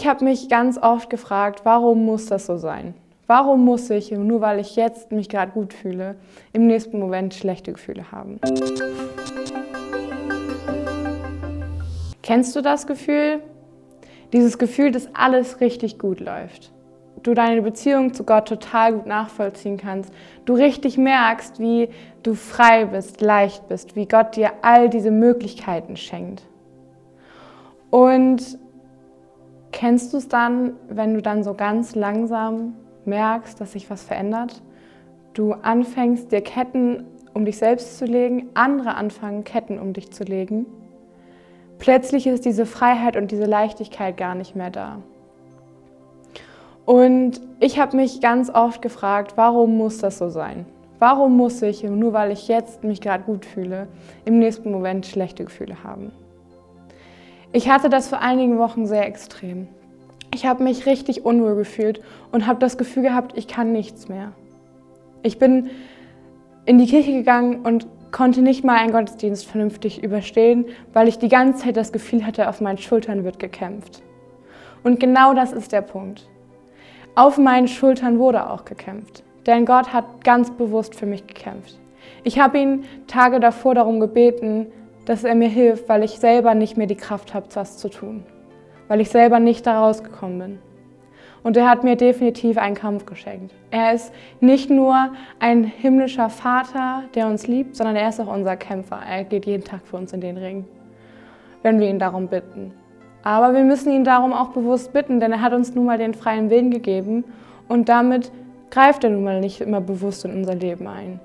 Ich 0.00 0.06
habe 0.06 0.24
mich 0.24 0.48
ganz 0.48 0.78
oft 0.78 1.10
gefragt, 1.10 1.60
warum 1.64 2.06
muss 2.06 2.24
das 2.24 2.46
so 2.46 2.56
sein? 2.56 2.94
Warum 3.26 3.66
muss 3.66 3.90
ich, 3.90 4.10
nur 4.10 4.40
weil 4.40 4.58
ich 4.58 4.74
jetzt 4.74 5.12
mich 5.12 5.28
gerade 5.28 5.52
gut 5.52 5.74
fühle, 5.74 6.14
im 6.54 6.66
nächsten 6.66 6.98
Moment 6.98 7.34
schlechte 7.34 7.74
Gefühle 7.74 8.10
haben? 8.10 8.40
Kennst 12.22 12.56
du 12.56 12.62
das 12.62 12.86
Gefühl? 12.86 13.42
Dieses 14.32 14.56
Gefühl, 14.56 14.90
dass 14.90 15.14
alles 15.14 15.60
richtig 15.60 15.98
gut 15.98 16.20
läuft. 16.20 16.72
Du 17.22 17.34
deine 17.34 17.60
Beziehung 17.60 18.14
zu 18.14 18.24
Gott 18.24 18.48
total 18.48 18.94
gut 18.94 19.04
nachvollziehen 19.04 19.76
kannst. 19.76 20.10
Du 20.46 20.54
richtig 20.54 20.96
merkst, 20.96 21.60
wie 21.60 21.90
du 22.22 22.34
frei 22.34 22.86
bist, 22.86 23.20
leicht 23.20 23.68
bist, 23.68 23.96
wie 23.96 24.08
Gott 24.08 24.34
dir 24.34 24.52
all 24.62 24.88
diese 24.88 25.10
Möglichkeiten 25.10 25.98
schenkt. 25.98 26.42
Und 27.90 28.58
kennst 29.80 30.12
du 30.12 30.18
es 30.18 30.28
dann, 30.28 30.74
wenn 30.90 31.14
du 31.14 31.22
dann 31.22 31.42
so 31.42 31.54
ganz 31.54 31.94
langsam 31.94 32.74
merkst, 33.06 33.58
dass 33.58 33.72
sich 33.72 33.88
was 33.88 34.02
verändert? 34.02 34.60
Du 35.32 35.54
anfängst, 35.54 36.30
dir 36.32 36.42
Ketten 36.42 37.06
um 37.32 37.46
dich 37.46 37.56
selbst 37.56 37.96
zu 37.96 38.04
legen, 38.04 38.50
andere 38.52 38.96
anfangen, 38.96 39.42
Ketten 39.42 39.78
um 39.78 39.94
dich 39.94 40.10
zu 40.10 40.24
legen. 40.24 40.66
Plötzlich 41.78 42.26
ist 42.26 42.44
diese 42.44 42.66
Freiheit 42.66 43.16
und 43.16 43.30
diese 43.30 43.46
Leichtigkeit 43.46 44.18
gar 44.18 44.34
nicht 44.34 44.54
mehr 44.54 44.68
da. 44.68 44.98
Und 46.84 47.40
ich 47.58 47.80
habe 47.80 47.96
mich 47.96 48.20
ganz 48.20 48.50
oft 48.50 48.82
gefragt, 48.82 49.32
warum 49.36 49.78
muss 49.78 49.96
das 49.96 50.18
so 50.18 50.28
sein? 50.28 50.66
Warum 50.98 51.38
muss 51.38 51.62
ich, 51.62 51.84
nur 51.84 52.12
weil 52.12 52.32
ich 52.32 52.48
jetzt 52.48 52.84
mich 52.84 53.00
gerade 53.00 53.24
gut 53.24 53.46
fühle, 53.46 53.88
im 54.26 54.40
nächsten 54.40 54.70
Moment 54.72 55.06
schlechte 55.06 55.46
Gefühle 55.46 55.82
haben? 55.82 56.12
Ich 57.52 57.68
hatte 57.68 57.88
das 57.88 58.08
vor 58.08 58.20
einigen 58.20 58.58
Wochen 58.58 58.86
sehr 58.86 59.06
extrem. 59.06 59.66
Ich 60.32 60.46
habe 60.46 60.62
mich 60.62 60.86
richtig 60.86 61.24
unwohl 61.24 61.56
gefühlt 61.56 62.00
und 62.30 62.46
habe 62.46 62.60
das 62.60 62.78
Gefühl 62.78 63.02
gehabt, 63.02 63.36
ich 63.36 63.48
kann 63.48 63.72
nichts 63.72 64.08
mehr. 64.08 64.32
Ich 65.24 65.40
bin 65.40 65.70
in 66.64 66.78
die 66.78 66.86
Kirche 66.86 67.12
gegangen 67.12 67.62
und 67.62 67.88
konnte 68.12 68.40
nicht 68.40 68.64
mal 68.64 68.76
einen 68.76 68.92
Gottesdienst 68.92 69.46
vernünftig 69.46 70.02
überstehen, 70.04 70.66
weil 70.92 71.08
ich 71.08 71.18
die 71.18 71.28
ganze 71.28 71.64
Zeit 71.64 71.76
das 71.76 71.90
Gefühl 71.90 72.24
hatte, 72.24 72.48
auf 72.48 72.60
meinen 72.60 72.78
Schultern 72.78 73.24
wird 73.24 73.40
gekämpft. 73.40 74.02
Und 74.84 75.00
genau 75.00 75.34
das 75.34 75.52
ist 75.52 75.72
der 75.72 75.82
Punkt. 75.82 76.28
Auf 77.16 77.36
meinen 77.36 77.66
Schultern 77.66 78.20
wurde 78.20 78.48
auch 78.48 78.64
gekämpft, 78.64 79.24
denn 79.46 79.66
Gott 79.66 79.92
hat 79.92 80.22
ganz 80.22 80.52
bewusst 80.52 80.94
für 80.94 81.06
mich 81.06 81.26
gekämpft. 81.26 81.80
Ich 82.22 82.38
habe 82.38 82.58
ihn 82.58 82.84
Tage 83.08 83.40
davor 83.40 83.74
darum 83.74 83.98
gebeten, 83.98 84.68
dass 85.04 85.24
er 85.24 85.34
mir 85.34 85.48
hilft, 85.48 85.88
weil 85.88 86.04
ich 86.04 86.18
selber 86.18 86.54
nicht 86.54 86.76
mehr 86.76 86.86
die 86.86 86.96
Kraft 86.96 87.34
habe, 87.34 87.46
das 87.52 87.78
zu 87.78 87.88
tun, 87.88 88.24
weil 88.88 89.00
ich 89.00 89.10
selber 89.10 89.40
nicht 89.40 89.66
da 89.66 89.80
rausgekommen 89.80 90.38
bin. 90.38 90.58
Und 91.42 91.56
er 91.56 91.68
hat 91.68 91.84
mir 91.84 91.96
definitiv 91.96 92.58
einen 92.58 92.74
Kampf 92.74 93.06
geschenkt. 93.06 93.54
Er 93.70 93.94
ist 93.94 94.12
nicht 94.40 94.68
nur 94.68 95.12
ein 95.38 95.64
himmlischer 95.64 96.28
Vater, 96.28 97.04
der 97.14 97.26
uns 97.28 97.46
liebt, 97.46 97.76
sondern 97.76 97.96
er 97.96 98.10
ist 98.10 98.20
auch 98.20 98.32
unser 98.32 98.56
Kämpfer. 98.56 99.00
Er 99.08 99.24
geht 99.24 99.46
jeden 99.46 99.64
Tag 99.64 99.80
für 99.86 99.96
uns 99.96 100.12
in 100.12 100.20
den 100.20 100.36
Ring, 100.36 100.66
wenn 101.62 101.80
wir 101.80 101.88
ihn 101.88 101.98
darum 101.98 102.28
bitten. 102.28 102.74
Aber 103.22 103.54
wir 103.54 103.64
müssen 103.64 103.92
ihn 103.92 104.04
darum 104.04 104.32
auch 104.32 104.50
bewusst 104.50 104.92
bitten, 104.92 105.20
denn 105.20 105.32
er 105.32 105.40
hat 105.40 105.52
uns 105.52 105.74
nun 105.74 105.86
mal 105.86 105.98
den 105.98 106.14
freien 106.14 106.50
Willen 106.50 106.70
gegeben 106.70 107.24
und 107.68 107.88
damit 107.88 108.32
greift 108.70 109.04
er 109.04 109.10
nun 109.10 109.24
mal 109.24 109.40
nicht 109.40 109.60
immer 109.60 109.80
bewusst 109.80 110.24
in 110.24 110.32
unser 110.32 110.54
Leben 110.54 110.86
ein. 110.86 111.20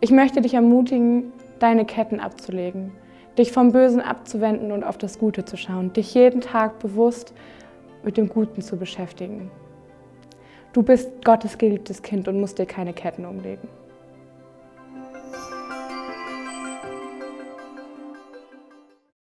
Ich 0.00 0.10
möchte 0.10 0.40
dich 0.40 0.54
ermutigen, 0.54 1.32
deine 1.58 1.84
Ketten 1.84 2.20
abzulegen, 2.20 2.92
dich 3.36 3.52
vom 3.52 3.72
Bösen 3.72 4.00
abzuwenden 4.00 4.72
und 4.72 4.84
auf 4.84 4.98
das 4.98 5.18
Gute 5.18 5.44
zu 5.44 5.56
schauen, 5.56 5.92
dich 5.92 6.14
jeden 6.14 6.40
Tag 6.40 6.78
bewusst 6.78 7.34
mit 8.02 8.16
dem 8.16 8.28
Guten 8.28 8.62
zu 8.62 8.76
beschäftigen. 8.76 9.50
Du 10.72 10.82
bist 10.82 11.24
Gottes 11.24 11.58
geliebtes 11.58 12.02
Kind 12.02 12.28
und 12.28 12.40
musst 12.40 12.58
dir 12.58 12.66
keine 12.66 12.92
Ketten 12.92 13.24
umlegen. 13.24 13.68